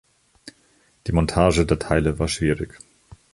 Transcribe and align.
Die 1.05 1.11
Montage 1.11 1.63
der 1.67 1.77
Teile 1.77 2.17
war 2.17 2.27
schwierig. 2.27 2.79